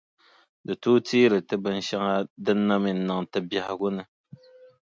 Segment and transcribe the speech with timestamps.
[0.65, 4.03] Di tooi teeri ti binʼ shɛŋa din na mi n-niŋ ti biɛhigu ni.